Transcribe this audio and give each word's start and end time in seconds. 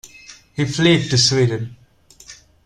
He 0.55 0.65
fled 0.65 1.11
to 1.11 1.17
Sweden. 1.19 1.77